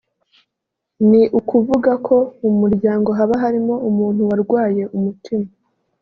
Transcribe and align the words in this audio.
ni 1.09 1.21
ukuvuga 1.39 1.91
ko 2.07 2.17
mu 2.41 2.51
muryango 2.61 3.09
haba 3.17 3.35
harimo 3.43 3.73
umuntu 3.89 4.21
warwaye 4.29 4.83
umutima 4.97 5.47